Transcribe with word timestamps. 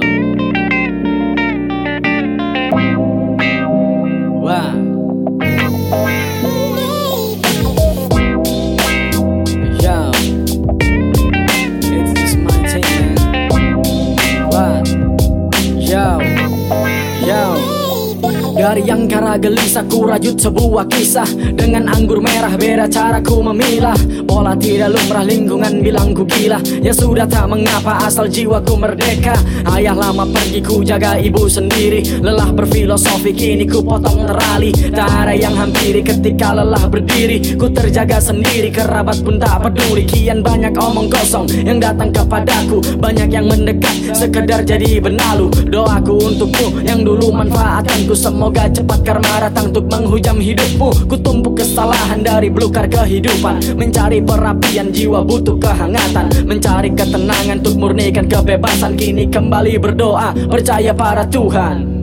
show. 0.00 0.27
Dari 18.68 18.84
yang 18.84 19.08
kara 19.08 19.40
gelisah 19.40 19.80
ku 19.88 20.04
rajut 20.04 20.36
sebuah 20.36 20.92
kisah. 20.92 21.24
Dengan 21.56 21.88
anggur 21.88 22.20
merah 22.20 22.52
beda 22.52 22.84
cara 22.84 23.16
ku 23.24 23.40
memilah. 23.40 23.96
Pola 24.28 24.52
tidak 24.60 24.92
lumrah 24.92 25.24
lingkungan 25.24 25.80
bilang 25.80 26.12
ku 26.12 26.28
gila. 26.28 26.60
Ya 26.84 26.92
sudah 26.92 27.24
tak 27.24 27.48
mengapa 27.48 28.04
asal 28.04 28.28
jiwaku 28.28 28.76
merdeka. 28.76 29.32
Ayah 29.72 29.96
lama 29.96 30.28
pergi 30.28 30.60
ku 30.60 30.84
jaga 30.84 31.16
ibu 31.16 31.48
sendiri. 31.48 32.20
Lelah 32.20 32.52
berfilosofi 32.52 33.32
kini 33.32 33.64
ku 33.64 33.80
potong 33.80 34.28
terali. 34.28 34.76
Tak 34.92 35.08
ada 35.24 35.32
yang 35.32 35.56
hampiri 35.56 36.04
ketika 36.04 36.52
lelah 36.52 36.84
berdiri. 36.92 37.56
Ku 37.56 37.72
terjaga 37.72 38.20
sendiri 38.20 38.68
kerabat 38.68 39.24
pun 39.24 39.40
tak 39.40 39.64
peduli. 39.64 40.04
Kian 40.04 40.44
banyak 40.44 40.76
omong 40.76 41.08
kosong 41.08 41.48
yang 41.64 41.80
datang 41.80 42.12
kepadaku. 42.12 42.84
Banyak 43.00 43.32
yang 43.32 43.48
mendekat 43.48 44.12
sekedar 44.12 44.60
jadi 44.60 45.00
benalu. 45.00 45.48
Doaku 45.72 46.20
untukku 46.20 46.84
yang 46.84 47.00
dulu 47.00 47.32
manfaatkanku 47.32 48.12
semua 48.12 48.57
Semoga 48.58 48.74
cepat 48.74 49.00
karma 49.06 49.34
datang 49.38 49.70
untuk 49.70 49.86
menghujam 49.86 50.42
hidupmu 50.42 50.90
Ku 51.06 51.14
tumpuk 51.14 51.62
kesalahan 51.62 52.26
dari 52.26 52.50
belukar 52.50 52.90
kehidupan. 52.90 53.78
Mencari 53.78 54.18
perapian 54.18 54.90
jiwa 54.90 55.22
butuh 55.22 55.54
kehangatan. 55.62 56.26
Mencari 56.42 56.90
ketenangan 56.90 57.62
untuk 57.62 57.78
murnikan 57.78 58.26
kebebasan. 58.26 58.98
Kini 58.98 59.30
kembali 59.30 59.78
berdoa 59.78 60.34
percaya 60.50 60.90
pada 60.90 61.22
Tuhan. 61.30 62.02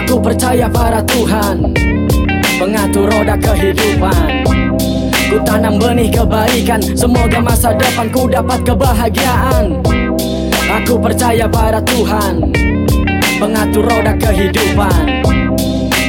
Aku 0.00 0.16
percaya 0.16 0.64
pada 0.72 1.04
Tuhan 1.04 1.76
Pengatur 2.56 3.12
roda 3.12 3.36
kehidupan. 3.36 4.48
Ku 5.28 5.44
tanam 5.44 5.76
benih 5.76 6.08
kebaikan. 6.08 6.80
Semoga 6.96 7.36
masa 7.36 7.76
depanku 7.76 8.32
dapat 8.32 8.64
kebahagiaan. 8.64 9.76
Aku 10.80 10.96
percaya 10.96 11.44
pada 11.44 11.84
Tuhan 11.84 12.48
Pengatur 13.36 13.84
roda 13.84 14.16
kehidupan 14.16 15.20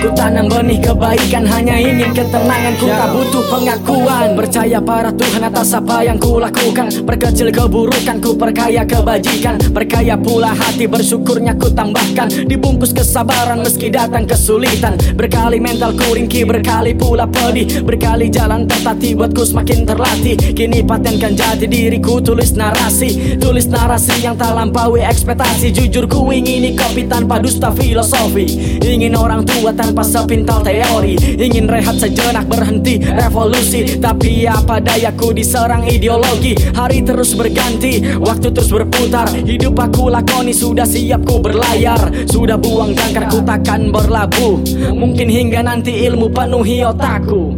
Ku 0.02 0.10
tanam 0.18 0.50
benih 0.50 0.82
kebaikan 0.82 1.46
hanya 1.46 1.78
ingin 1.78 2.10
ketenangan. 2.10 2.74
Ku 2.82 2.90
tak 2.90 3.14
butuh 3.14 3.46
pengakuan. 3.54 4.34
Percaya 4.34 4.82
para 4.82 5.14
Tuhan 5.14 5.46
atas 5.46 5.78
apa 5.78 6.02
yang 6.02 6.18
ku 6.18 6.42
lakukan. 6.42 6.90
Perkecil 7.06 7.54
keburukan 7.54 8.18
ku 8.18 8.34
perkaya 8.34 8.82
kebajikan. 8.82 9.62
Perkaya 9.70 10.18
pula 10.18 10.58
hati 10.58 10.90
bersyukurnya 10.90 11.54
ku 11.54 11.70
tambahkan. 11.70 12.50
Dibungkus 12.50 12.98
kesabaran 12.98 13.62
meski 13.62 13.94
datang 13.94 14.26
kesulitan. 14.26 14.98
Berkali 15.14 15.62
mental 15.62 15.94
ku 15.94 16.18
ringki 16.18 16.50
berkali 16.50 16.98
pula 16.98 17.30
pedih. 17.30 17.86
Berkali 17.86 18.34
jalan 18.34 18.66
tertati 18.66 19.14
buatku 19.14 19.46
semakin 19.46 19.86
terlatih. 19.86 20.34
Kini 20.58 20.82
patenkan 20.82 21.38
jati 21.38 21.70
diriku 21.70 22.18
tulis 22.18 22.58
narasi. 22.58 23.38
Tulis 23.38 23.70
narasi 23.70 24.26
yang 24.26 24.34
tak 24.34 24.58
lampaui 24.58 25.06
ekspektasi. 25.06 25.70
Jujur 25.70 26.10
ku 26.10 26.26
ingini 26.34 26.74
kopi 26.74 27.06
tanpa 27.06 27.38
dusta 27.38 27.70
filosofi. 27.70 28.82
Ingin 28.82 29.14
orang 29.14 29.46
tua 29.46 29.70
tanpa 29.70 29.91
tanpa 29.92 30.08
sepintal 30.08 30.64
teori. 30.64 31.20
Ingin 31.36 31.68
rehat 31.68 32.00
sejenak 32.00 32.48
berhenti 32.48 33.04
revolusi. 33.04 34.00
Tapi 34.00 34.48
apa 34.48 34.80
dayaku 34.80 35.36
diserang 35.36 35.84
ideologi. 35.84 36.56
Hari 36.56 37.04
terus 37.04 37.36
berganti, 37.36 38.00
waktu 38.16 38.56
terus 38.56 38.72
berputar. 38.72 39.28
Hidup 39.36 39.76
aku 39.76 40.08
lakoni 40.08 40.56
sudah 40.56 40.88
siap 40.88 41.28
ku 41.28 41.44
berlayar. 41.44 42.00
Sudah 42.32 42.56
buang 42.56 42.96
jangkar 42.96 43.28
ku 43.28 43.44
takkan 43.44 43.92
berlabuh. 43.92 44.64
Mungkin 44.96 45.28
hingga 45.28 45.60
nanti 45.60 46.08
ilmu 46.08 46.32
penuhi 46.32 46.88
otakku. 46.88 47.52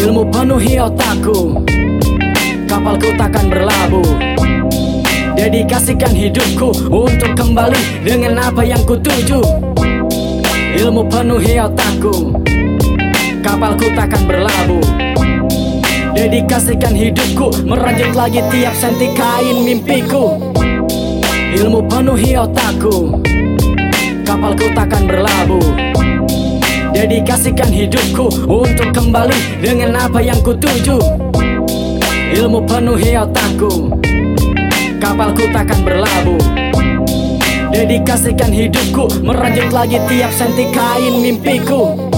Ilmu 0.00 0.24
penuhi 0.32 0.80
otakku. 0.80 1.60
Kapalku 2.64 3.12
takkan 3.20 3.52
berlabuh. 3.52 4.08
Dedikasikan 5.36 6.16
hidupku 6.16 6.88
untuk 6.88 7.36
kembali 7.36 8.08
dengan 8.08 8.40
apa 8.40 8.64
yang 8.64 8.80
ku 8.88 8.96
tuju 8.96 9.68
Ilmu 10.70 11.02
penuhi 11.10 11.58
otakku 11.58 12.30
Kapalku 13.42 13.90
takkan 13.96 14.22
berlabuh. 14.28 14.86
Dedikasikan 16.14 16.94
hidupku 16.94 17.66
Merajut 17.66 18.14
lagi 18.14 18.38
tiap 18.54 18.74
senti 18.78 19.10
kain 19.18 19.66
mimpiku. 19.66 20.38
Ilmu 21.58 21.82
penuhi 21.90 22.38
otakku 22.38 23.18
Kapalku 24.22 24.70
takkan 24.70 25.10
berlabuh. 25.10 25.66
Dedikasikan 26.94 27.72
hidupku 27.74 28.30
Untuk 28.46 28.94
kembali 28.94 29.64
dengan 29.64 30.06
apa 30.06 30.22
yang 30.22 30.38
ku 30.44 30.54
tuju 30.54 31.02
Ilmu 32.38 32.62
penuhi 32.62 33.18
otakku 33.18 33.90
Kapalku 35.02 35.50
takkan 35.50 35.82
berlabuh 35.82 36.59
Dedikasikan 37.70 38.50
hidupku 38.50 39.22
Merajut 39.22 39.70
lagi 39.70 40.02
tiap 40.10 40.34
senti 40.34 40.66
kain 40.74 41.22
mimpiku. 41.22 42.10